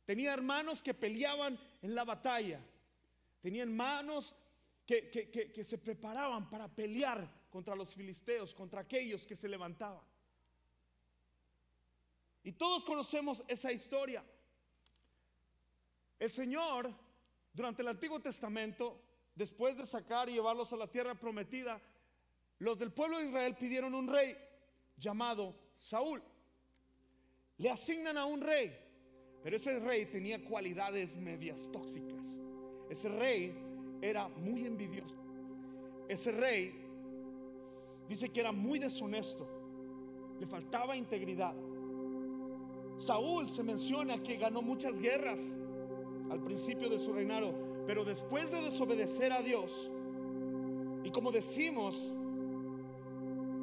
[0.05, 2.61] Tenía hermanos que peleaban en la batalla.
[3.41, 4.35] Tenía hermanos
[4.87, 10.05] que, que, se preparaban para pelear contra los filisteos, contra aquellos que se levantaban.
[12.45, 14.25] Y todos conocemos esa historia.
[16.23, 16.89] El Señor,
[17.53, 18.97] durante el Antiguo Testamento,
[19.35, 21.83] después de sacar y llevarlos a la tierra prometida,
[22.61, 24.37] los del pueblo de Israel pidieron un rey
[24.97, 26.23] llamado Saúl.
[27.59, 28.73] Le asignan a un rey,
[29.43, 32.39] pero ese rey tenía cualidades medias tóxicas.
[32.89, 33.53] Ese rey
[34.01, 35.17] era muy envidioso.
[36.09, 36.87] Ese rey
[38.09, 39.49] dice que era muy deshonesto.
[40.39, 41.57] Le faltaba integridad.
[42.97, 45.59] Saúl se menciona que ganó muchas guerras
[46.33, 47.53] al principio de su reinado,
[47.87, 49.91] pero después de desobedecer a Dios,
[51.05, 52.11] y como decimos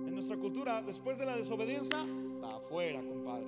[0.06, 1.98] en nuestra cultura, después de la desobediencia,
[2.44, 3.48] va afuera, compadre.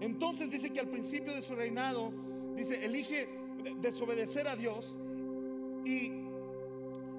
[0.00, 2.10] Entonces dice que al principio de su reinado,
[2.54, 3.28] dice, elige
[3.82, 4.96] desobedecer a Dios
[5.84, 6.12] y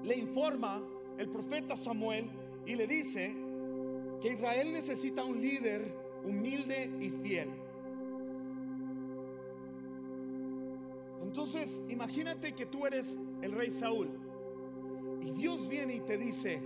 [0.02, 0.82] le informa
[1.16, 2.28] el profeta Samuel
[2.66, 3.32] y le dice
[4.20, 7.67] que Israel necesita un líder humilde y fiel.
[11.22, 14.08] Entonces, imagínate que tú eres el rey Saúl
[15.20, 16.62] y Dios viene y te dice,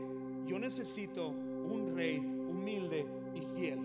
[0.47, 3.81] yo necesito un rey humilde y fiel.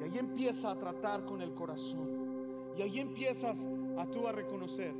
[0.00, 2.74] Y ahí empieza a tratar con el corazón.
[2.76, 3.66] Y ahí empiezas
[3.98, 4.92] a tú a reconocer.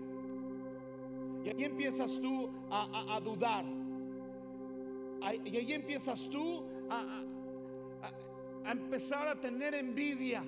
[1.45, 3.65] Y ahí empiezas tú a, dudar.
[5.45, 10.43] Y ahí empiezas tú a empezar a tener envidia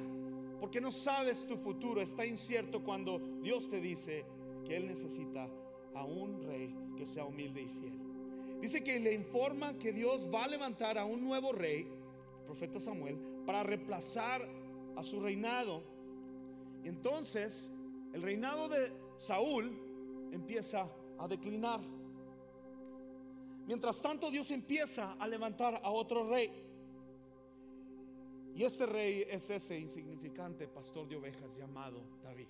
[0.61, 4.25] porque no sabes tu futuro, está incierto cuando Dios te dice
[4.65, 5.49] que Él necesita
[5.95, 8.09] a un rey que sea humilde y fiel.
[8.61, 11.89] Dice que le informa que Dios va a levantar a un nuevo rey,
[12.41, 13.17] el profeta Samuel,
[13.47, 14.49] para reemplazar
[14.97, 15.83] a su reinado.
[16.83, 17.73] Y entonces
[18.13, 19.71] el reinado de Saúl
[20.33, 21.81] empieza a declinar.
[23.67, 26.51] Mientras tanto Dios empieza a levantar a otro rey.
[28.59, 32.49] Y este rey es ese insignificante pastor de ovejas llamado David.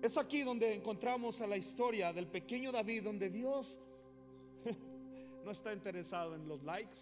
[0.00, 3.78] Es aquí donde encontramos a la historia del pequeño David, donde Dios
[5.44, 6.96] no está interesado en los likes,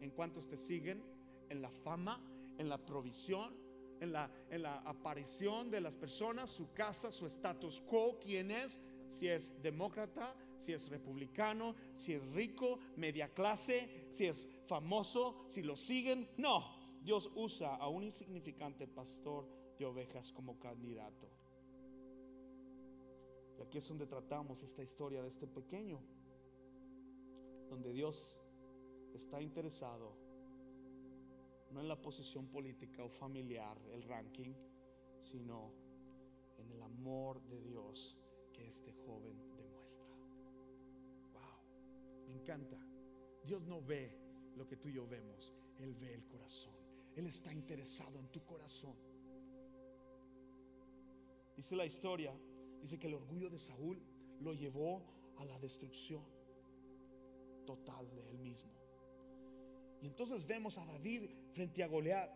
[0.00, 1.04] en cuantos te siguen,
[1.48, 2.20] en la fama,
[2.58, 3.54] en la provisión,
[4.00, 8.80] en la, en la aparición de las personas, su casa, su status quo, quién es,
[9.06, 15.62] si es demócrata, si es republicano, si es rico, media clase, si es famoso, si
[15.62, 16.28] lo siguen.
[16.36, 16.64] No,
[17.02, 21.28] Dios usa a un insignificante pastor de ovejas como candidato.
[23.58, 25.98] Y aquí es donde tratamos esta historia de este pequeño,
[27.68, 28.38] donde Dios
[29.14, 30.30] está interesado
[31.70, 34.52] no en la posición política o familiar, el ranking,
[35.20, 35.70] sino
[36.58, 38.16] en el amor de Dios
[38.52, 39.49] que este joven
[43.44, 44.18] Dios no ve
[44.56, 46.74] lo que tú y yo vemos, Él ve el corazón.
[47.16, 48.94] Él está interesado en tu corazón.
[51.56, 52.32] Dice la historia,
[52.80, 54.00] dice que el orgullo de Saúl
[54.40, 55.02] lo llevó
[55.36, 56.24] a la destrucción
[57.66, 58.70] total de él mismo.
[60.02, 62.30] Y entonces vemos a David frente a Goliat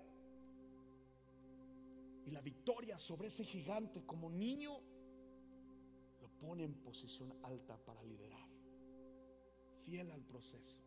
[2.27, 4.81] y la victoria sobre ese gigante como niño
[6.21, 8.49] lo pone en posición alta para liderar,
[9.85, 10.81] fiel al proceso,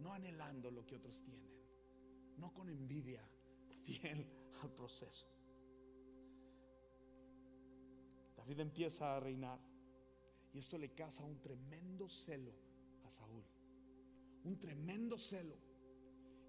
[0.00, 1.50] no anhelando lo que otros tienen,
[2.36, 3.22] no con envidia,
[3.84, 4.26] fiel
[4.62, 5.26] al proceso.
[8.36, 9.58] David empieza a reinar
[10.52, 12.52] y esto le causa un tremendo celo
[13.04, 13.44] a Saúl,
[14.44, 15.56] un tremendo celo.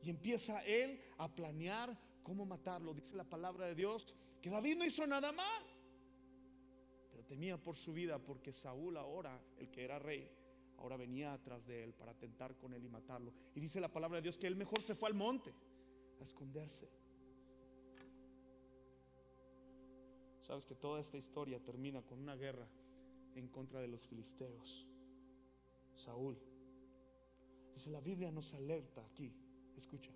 [0.04, 2.93] Y empieza él a planear cómo matarlo.
[2.93, 5.63] Dice la palabra de Dios que David no hizo nada mal,
[7.10, 10.30] pero temía por su vida porque Saúl ahora, el que era rey,
[10.77, 13.33] ahora venía atrás de él para tentar con él y matarlo.
[13.55, 15.53] Y dice la palabra de Dios que él mejor se fue al monte
[16.19, 16.89] a esconderse.
[20.41, 22.67] Sabes que toda esta historia termina con una guerra
[23.35, 24.87] en contra de los filisteos.
[25.95, 26.37] Saúl.
[27.73, 29.33] Dice la Biblia nos alerta aquí,
[29.75, 30.11] escucha,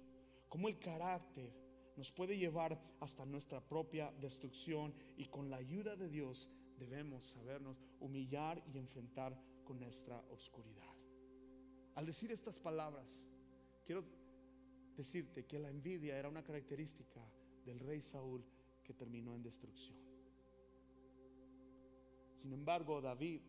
[0.48, 1.52] como el carácter
[1.96, 7.84] nos puede llevar hasta nuestra propia destrucción y con la ayuda de Dios debemos sabernos
[8.00, 10.96] humillar y enfrentar con nuestra oscuridad.
[11.96, 13.20] Al decir estas palabras,
[13.86, 14.04] quiero
[14.96, 17.22] decirte que la envidia era una característica
[17.66, 18.44] del rey Saúl
[18.84, 19.98] que terminó en destrucción.
[22.36, 23.42] Sin embargo, David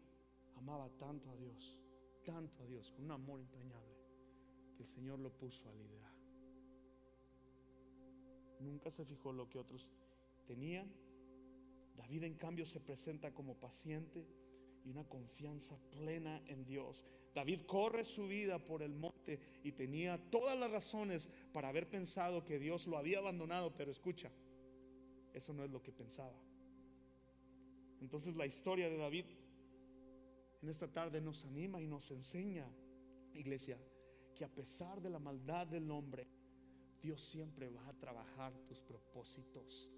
[0.57, 1.79] amaba tanto a Dios,
[2.25, 3.96] tanto a Dios, con un amor entrañable,
[4.77, 6.12] que el Señor lo puso a liderar.
[8.61, 9.88] Nunca se fijó lo que otros
[10.46, 10.92] tenían.
[11.96, 14.27] David en cambio se presenta como paciente
[14.85, 17.07] y una confianza plena en Dios.
[17.35, 22.45] David corre su vida por el monte y tenía todas las razones para haber pensado
[22.45, 24.31] que Dios lo había abandonado, pero escucha,
[25.33, 26.38] eso no es lo que pensaba.
[28.01, 29.25] Entonces la historia de David
[30.61, 32.68] en esta tarde nos anima y nos enseña,
[33.35, 33.79] iglesia,
[34.35, 36.27] que a pesar de la maldad del hombre,
[37.01, 39.90] Dios siempre va a trabajar tus propósitos.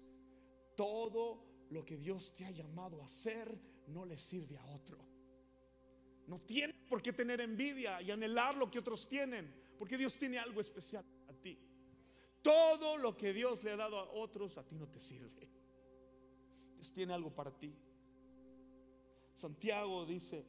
[0.75, 4.97] Todo lo que Dios te ha llamado a hacer no le sirve a otro.
[6.27, 10.39] No tienes por qué tener envidia y anhelar lo que otros tienen, porque Dios tiene
[10.39, 11.59] algo especial a ti.
[12.41, 15.49] Todo lo que Dios le ha dado a otros a ti no te sirve.
[16.75, 17.75] Dios tiene algo para ti.
[19.33, 20.45] Santiago dice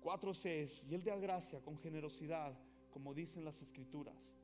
[0.00, 2.58] 4:6, y él da gracia con generosidad,
[2.90, 4.34] como dicen las escrituras.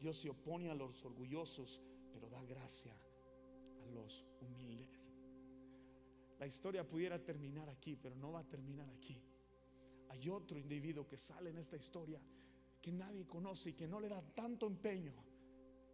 [0.00, 1.80] Dios se opone a los orgullosos,
[2.12, 2.94] pero da gracia
[3.86, 4.93] a los humildes.
[6.44, 9.18] La historia pudiera terminar aquí, pero no va a terminar aquí.
[10.10, 12.20] Hay otro individuo que sale en esta historia
[12.82, 15.14] que nadie conoce y que no le da tanto empeño,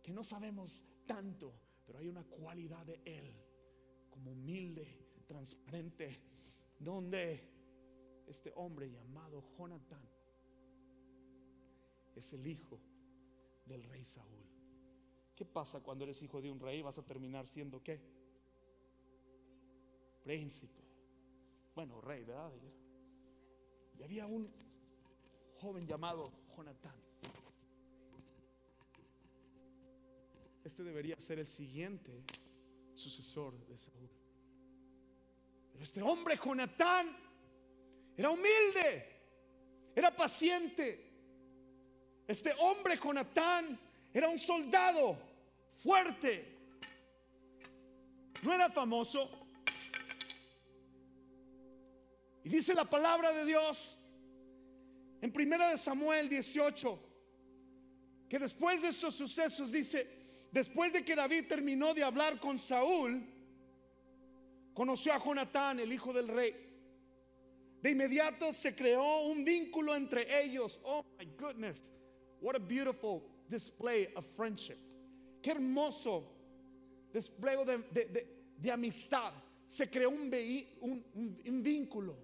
[0.02, 1.54] que no sabemos tanto,
[1.86, 3.32] pero hay una cualidad de él,
[4.10, 6.20] como humilde, transparente,
[6.80, 7.48] donde
[8.26, 10.02] este hombre llamado Jonathan
[12.16, 12.80] es el hijo
[13.66, 14.48] del rey Saúl.
[15.36, 16.82] ¿Qué pasa cuando eres hijo de un rey?
[16.82, 18.19] Vas a terminar siendo qué?
[20.22, 20.82] Príncipe.
[21.74, 22.50] Bueno, rey, ¿verdad?
[23.98, 24.50] Y había un
[25.60, 26.94] joven llamado Jonatán.
[30.64, 32.24] Este debería ser el siguiente
[32.94, 34.10] sucesor de Saúl.
[35.72, 37.16] Pero este hombre, Jonatán,
[38.16, 39.06] era humilde,
[39.94, 41.10] era paciente,
[42.30, 43.76] este hombre Jonatán
[44.14, 45.18] era un soldado
[45.78, 46.58] fuerte.
[48.42, 49.39] No era famoso.
[52.50, 53.96] Dice la palabra de Dios
[55.22, 56.98] en primera de Samuel 18
[58.28, 60.06] que después de estos sucesos dice,
[60.50, 63.24] después de que David terminó de hablar con Saúl,
[64.74, 66.54] conoció a Jonatán, el hijo del rey.
[67.82, 70.80] De inmediato se creó un vínculo entre ellos.
[70.84, 71.90] Oh my goodness.
[72.40, 74.78] What a beautiful display of friendship.
[75.40, 76.24] Qué hermoso
[77.12, 77.56] display
[77.92, 79.32] de, amistad.
[79.66, 80.32] Se creó un,
[81.14, 82.16] un, vínculo,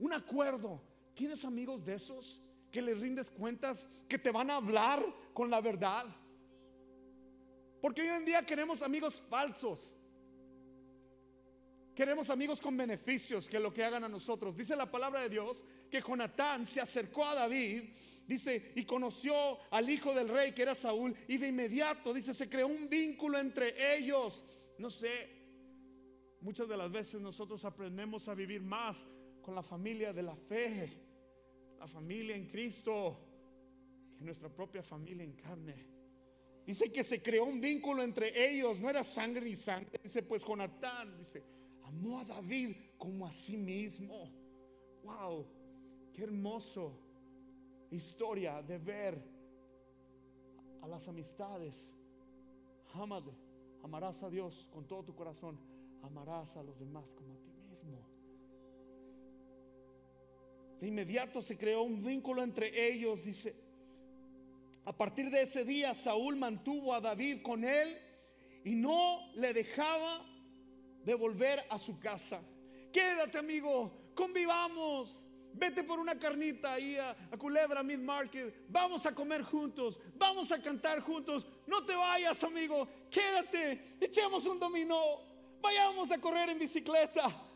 [0.00, 0.82] un acuerdo.
[1.14, 2.42] ¿Tienes amigos de esos
[2.72, 6.06] que les rindes cuentas, que te van a hablar con la verdad?
[7.80, 9.94] Porque hoy en día queremos amigos falsos.
[11.94, 14.56] Queremos amigos con beneficios que lo que hagan a nosotros.
[14.56, 17.90] Dice la palabra de Dios que Jonatán se acercó a David,
[18.26, 19.34] dice, y conoció
[19.70, 23.38] al hijo del rey que era Saúl, y de inmediato, dice, se creó un vínculo
[23.38, 24.46] entre ellos.
[24.78, 25.28] No sé,
[26.40, 29.04] muchas de las veces nosotros aprendemos a vivir más
[29.54, 30.92] la familia de la fe,
[31.78, 33.18] la familia en Cristo,
[34.16, 35.86] que nuestra propia familia en carne.
[36.66, 39.98] Dice que se creó un vínculo entre ellos, no era sangre ni sangre.
[40.02, 41.42] Dice, pues Jonatán, dice,
[41.82, 44.30] amó a David como a sí mismo.
[45.02, 45.46] Wow,
[46.12, 47.00] qué hermoso
[47.90, 49.20] historia de ver
[50.82, 51.94] a las amistades.
[52.92, 53.32] Amade,
[53.82, 55.58] amarás a Dios con todo tu corazón,
[56.02, 58.19] amarás a los demás como a ti mismo.
[60.80, 63.54] De inmediato se creó un vínculo entre ellos, dice.
[64.86, 67.98] A partir de ese día Saúl mantuvo a David con él
[68.64, 70.24] y no le dejaba
[71.04, 72.40] de volver a su casa.
[72.90, 75.24] Quédate amigo, convivamos.
[75.52, 78.54] Vete por una carnita ahí a, Culebra Mid Market.
[78.68, 80.00] Vamos a comer juntos.
[80.14, 81.46] Vamos a cantar juntos.
[81.66, 82.88] No te vayas, amigo.
[83.10, 83.96] Quédate.
[84.00, 85.20] Echemos un dominó.
[85.60, 87.49] Vayamos a correr en bicicleta.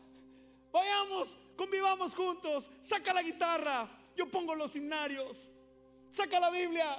[0.75, 2.69] Vayamos, convivamos juntos.
[2.81, 3.89] Saca la guitarra.
[4.13, 5.47] Yo pongo los himnarios.
[6.09, 6.97] Saca la Biblia.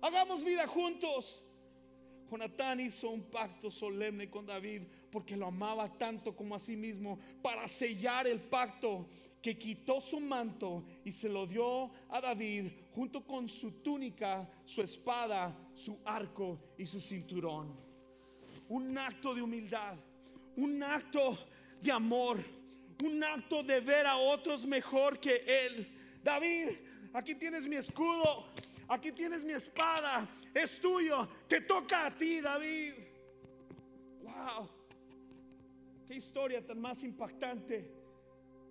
[0.00, 1.40] Hagamos vida juntos.
[2.28, 7.20] Jonatán hizo un pacto solemne con David porque lo amaba tanto como a sí mismo
[7.40, 9.06] para sellar el pacto
[9.40, 14.82] que quitó su manto y se lo dio a David junto con su túnica, su
[14.82, 17.76] espada, su arco y su cinturón.
[18.70, 19.94] Un acto de humildad,
[20.56, 21.38] un acto
[21.80, 22.61] de amor,
[23.02, 25.88] un acto de ver a otros mejor que él.
[26.22, 26.68] David,
[27.12, 28.46] aquí tienes mi escudo,
[28.88, 32.94] aquí tienes mi espada, es tuyo, te toca a ti, David.
[34.22, 34.68] Wow,
[36.06, 37.90] qué historia tan más impactante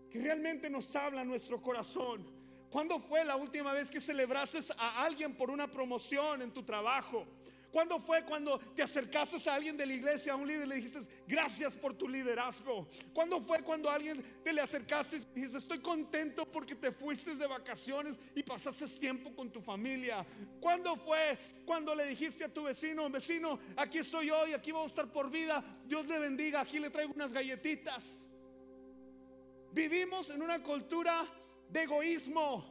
[0.10, 2.26] que realmente nos habla nuestro corazón.
[2.70, 7.26] ¿Cuándo fue la última vez que celebraste a alguien por una promoción en tu trabajo?
[7.72, 10.76] ¿Cuándo fue cuando te acercaste a alguien de la iglesia, a un líder, y le
[10.76, 12.88] dijiste gracias por tu liderazgo?
[13.14, 17.36] ¿Cuándo fue cuando a alguien te le acercaste y dijiste estoy contento porque te fuiste
[17.36, 20.26] de vacaciones y pasaste tiempo con tu familia?
[20.60, 24.94] ¿Cuándo fue cuando le dijiste a tu vecino, vecino, aquí estoy hoy, aquí vamos a
[24.94, 28.22] estar por vida, Dios le bendiga, aquí le traigo unas galletitas?
[29.72, 31.26] Vivimos en una cultura
[31.70, 32.66] de egoísmo.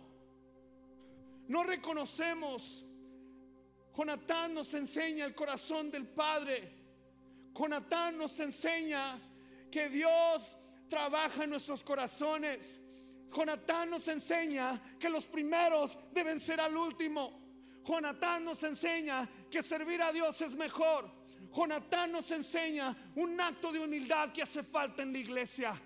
[1.48, 2.86] No reconocemos.
[4.00, 6.72] Jonatán nos enseña el corazón del Padre.
[7.54, 9.20] Jonatán nos enseña
[9.70, 10.56] que Dios
[10.88, 12.80] trabaja en nuestros corazones.
[13.30, 17.82] Jonatán nos enseña que los primeros deben ser al último.
[17.84, 21.10] Jonatán nos enseña que servir a Dios es mejor.
[21.54, 25.78] Jonatán nos enseña un acto de humildad que hace falta en la iglesia.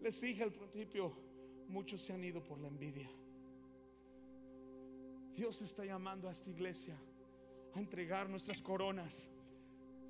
[0.00, 1.12] Les dije al principio,
[1.66, 3.10] muchos se han ido por la envidia.
[5.34, 6.96] Dios está llamando a esta iglesia
[7.74, 9.28] a entregar nuestras coronas,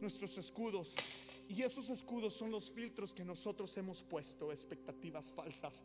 [0.00, 0.94] nuestros escudos.
[1.48, 5.84] Y esos escudos son los filtros que nosotros hemos puesto, expectativas falsas.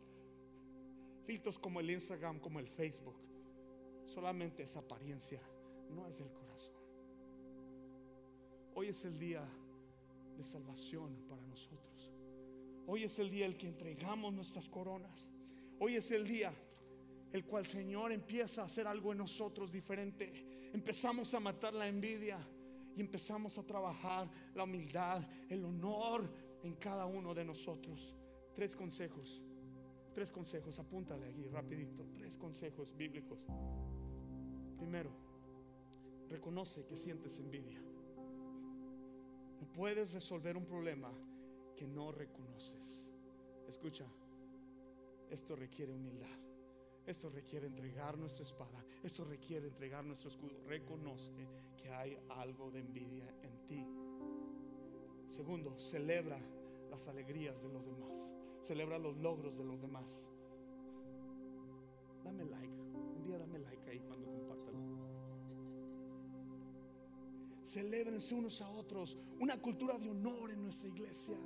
[1.24, 3.16] Filtros como el Instagram, como el Facebook.
[4.04, 5.40] Solamente es apariencia,
[5.90, 6.74] no es del corazón.
[8.74, 9.44] Hoy es el día
[10.36, 12.12] de salvación para nosotros.
[12.86, 15.28] Hoy es el día el que entregamos nuestras coronas.
[15.80, 16.54] Hoy es el día
[17.32, 20.70] el cual Señor empieza a hacer algo en nosotros diferente.
[20.72, 22.38] Empezamos a matar la envidia
[22.96, 26.30] y empezamos a trabajar la humildad, el honor
[26.62, 28.14] en cada uno de nosotros.
[28.54, 29.42] Tres consejos.
[30.14, 32.06] Tres consejos, apúntale aquí rapidito.
[32.14, 33.38] Tres consejos bíblicos.
[34.78, 35.10] Primero,
[36.30, 37.80] reconoce que sientes envidia.
[39.60, 41.12] No puedes resolver un problema
[41.76, 43.12] que no reconoces.
[43.68, 44.06] Escucha,
[45.30, 46.38] esto requiere humildad.
[47.06, 48.84] Esto requiere entregar nuestra espada.
[49.02, 50.58] Esto requiere entregar nuestro escudo.
[50.66, 51.46] Reconoce
[51.76, 53.86] que hay algo de envidia en ti.
[55.30, 56.40] Segundo, celebra
[56.90, 58.28] las alegrías de los demás.
[58.60, 60.28] Celebra los logros de los demás.
[62.24, 62.74] Dame like.
[62.74, 64.74] Un día dame like ahí cuando compartas.
[67.62, 69.16] Celébrense unos a otros.
[69.38, 71.36] Una cultura de honor en nuestra iglesia.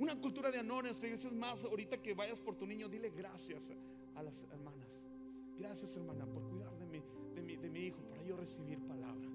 [0.00, 1.64] Una cultura de honor en nuestra iglesia es más.
[1.64, 3.70] Ahorita que vayas por tu niño, dile gracias
[4.14, 5.02] a las hermanas.
[5.58, 7.02] Gracias, hermana, por cuidar de mi,
[7.34, 9.28] de mi, de mi hijo, para yo recibir palabra.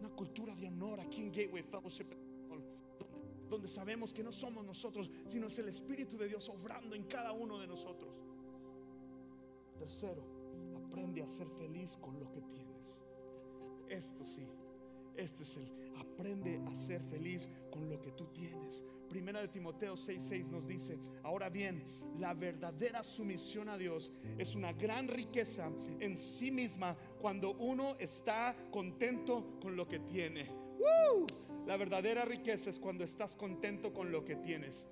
[0.00, 2.06] Una cultura de honor aquí en Gateway Fellowship,
[3.48, 7.32] donde sabemos que no somos nosotros, sino es el Espíritu de Dios obrando en cada
[7.32, 8.12] uno de nosotros.
[9.78, 10.22] Tercero,
[10.76, 12.98] aprende a ser feliz con lo que tienes.
[13.88, 14.46] Esto sí,
[15.16, 18.84] este es el aprende a ser feliz con lo que tú tienes.
[19.08, 21.82] Primera de Timoteo 6:6 nos dice, ahora bien,
[22.18, 25.70] la verdadera sumisión a Dios es una gran riqueza
[26.00, 30.50] en sí misma cuando uno está contento con lo que tiene.
[31.66, 34.86] La verdadera riqueza es cuando estás contento con lo que tienes.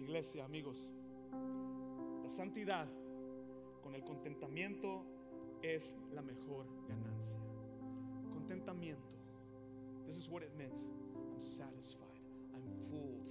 [0.00, 0.86] Iglesia, amigos,
[1.32, 2.88] la santidad
[3.82, 5.04] con el contentamiento
[5.62, 7.38] es la mejor ganancia.
[8.32, 9.12] Contentamiento.
[10.06, 10.84] This is what it means.
[11.32, 12.20] I'm satisfied.
[12.54, 13.22] I'm full.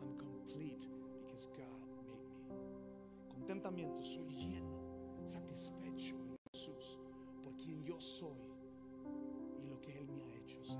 [0.00, 0.86] I'm complete
[1.20, 3.28] because God made me.
[3.28, 4.02] Contentamiento.
[4.02, 6.98] Soy lleno, satisfecho en Jesús
[7.42, 8.40] por quien yo soy
[9.62, 10.78] y lo que Él me ha hecho ser.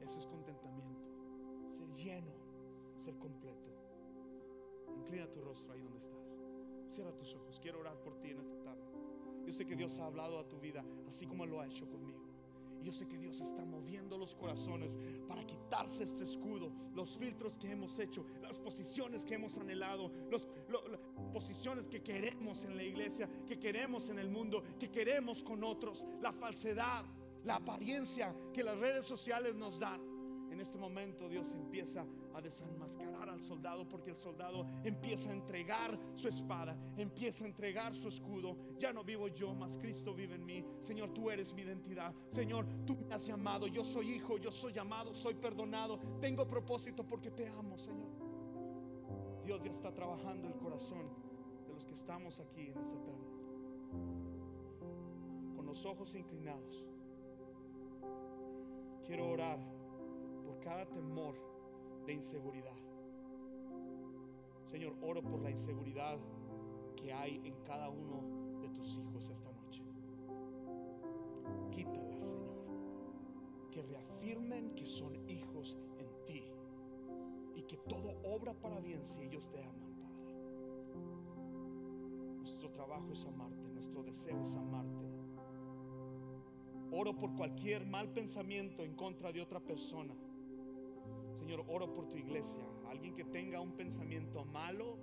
[0.00, 1.10] Eso es contentamiento.
[1.70, 2.32] Ser lleno,
[2.96, 3.71] ser completo.
[5.02, 6.36] Inclina tu rostro ahí donde estás.
[6.88, 7.58] Cierra tus ojos.
[7.60, 8.82] Quiero orar por ti en esta tarde.
[9.44, 12.20] Yo sé que Dios ha hablado a tu vida así como lo ha hecho conmigo.
[12.82, 14.96] Yo sé que Dios está moviendo los corazones
[15.28, 20.48] para quitarse este escudo, los filtros que hemos hecho, las posiciones que hemos anhelado, las
[21.32, 26.04] posiciones que queremos en la iglesia, que queremos en el mundo, que queremos con otros,
[26.20, 27.04] la falsedad,
[27.44, 30.00] la apariencia que las redes sociales nos dan.
[30.50, 35.98] En este momento Dios empieza a desenmascarar al soldado porque el soldado empieza a entregar
[36.14, 38.56] su espada, empieza a entregar su escudo.
[38.78, 40.64] Ya no vivo yo, mas Cristo vive en mí.
[40.80, 42.14] Señor, tú eres mi identidad.
[42.28, 43.66] Señor, tú me has llamado.
[43.66, 45.98] Yo soy hijo, yo soy llamado, soy perdonado.
[46.20, 48.10] Tengo propósito porque te amo, Señor.
[49.44, 51.08] Dios ya está trabajando el corazón
[51.66, 53.32] de los que estamos aquí en esta tarde.
[55.56, 56.86] Con los ojos inclinados.
[59.04, 59.58] Quiero orar
[60.44, 61.51] por cada temor
[62.06, 62.76] de inseguridad.
[64.70, 66.18] Señor, oro por la inseguridad
[66.96, 69.82] que hay en cada uno de tus hijos esta noche.
[71.70, 72.56] Quítala, Señor.
[73.70, 76.44] Que reafirmen que son hijos en ti
[77.54, 80.32] y que todo obra para bien si ellos te aman, Padre.
[82.38, 85.06] Nuestro trabajo es amarte, nuestro deseo es amarte.
[86.90, 90.14] Oro por cualquier mal pensamiento en contra de otra persona.
[91.52, 92.64] Señor, oro por tu iglesia.
[92.88, 94.96] Alguien que tenga un pensamiento malo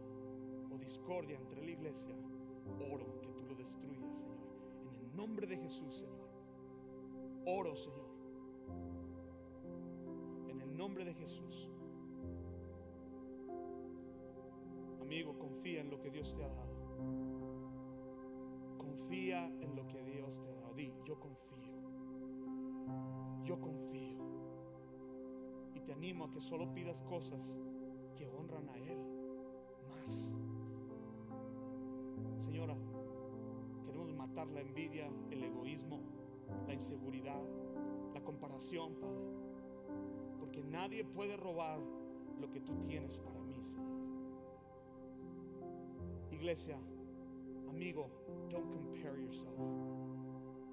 [0.71, 2.15] o discordia entre la iglesia,
[2.91, 4.39] oro que tú lo destruyas, Señor.
[4.89, 6.27] En el nombre de Jesús, Señor.
[7.45, 8.09] Oro, Señor.
[10.47, 11.69] En el nombre de Jesús.
[15.01, 16.73] Amigo, confía en lo que Dios te ha dado.
[18.79, 20.73] Confía en lo que Dios te ha dado.
[20.73, 21.75] Di, yo confío.
[23.43, 24.18] Yo confío.
[25.89, 27.57] Te animo a que solo pidas cosas
[28.15, 28.99] que honran a Él
[29.89, 30.37] más.
[32.45, 32.77] Señora,
[33.87, 35.99] queremos matar la envidia, el egoísmo,
[36.67, 37.41] la inseguridad,
[38.13, 39.23] la comparación, Padre.
[40.39, 41.79] Porque nadie puede robar
[42.39, 43.89] lo que tú tienes para mí, Señor.
[46.29, 46.77] Iglesia,
[47.67, 48.11] amigo,
[48.51, 49.57] don't compare yourself.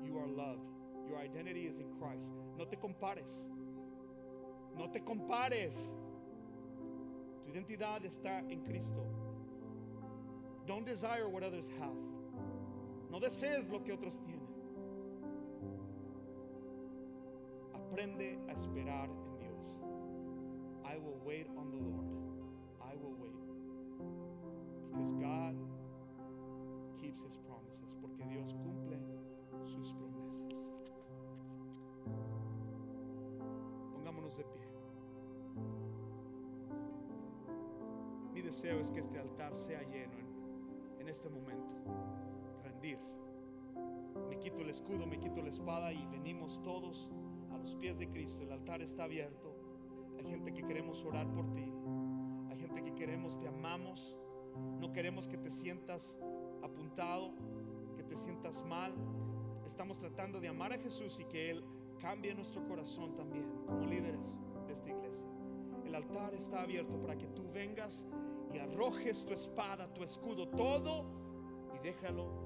[0.04, 0.68] You are loved.
[1.08, 2.34] Your identity is in Christ.
[2.58, 3.50] No te compares.
[4.76, 5.96] No te compares.
[7.44, 9.04] Tu identidad está en Cristo.
[10.66, 11.96] Don't desire what others have.
[13.10, 14.46] No desees lo que otros tienen.
[17.72, 19.80] Aprende a esperar en Dios.
[20.84, 22.06] I will wait on the Lord.
[22.82, 23.32] I will wait.
[24.92, 25.56] Because God
[27.00, 27.96] keeps his promises.
[28.00, 28.98] Porque Dios cumple
[29.64, 30.15] sus promesas.
[38.56, 41.76] Deseo es que este altar sea lleno en, en este momento.
[42.64, 42.98] Rendir.
[44.30, 47.10] Me quito el escudo, me quito la espada y venimos todos
[47.52, 48.44] a los pies de Cristo.
[48.44, 49.54] El altar está abierto.
[50.18, 51.70] Hay gente que queremos orar por ti.
[52.48, 54.16] Hay gente que queremos, te amamos.
[54.80, 56.18] No queremos que te sientas
[56.62, 57.34] apuntado,
[57.94, 58.94] que te sientas mal.
[59.66, 61.62] Estamos tratando de amar a Jesús y que Él
[62.00, 65.28] cambie nuestro corazón también como líderes de esta iglesia.
[65.84, 68.06] El altar está abierto para que tú vengas
[68.52, 71.04] y arrojes tu espada, tu escudo, todo
[71.74, 72.45] y déjalo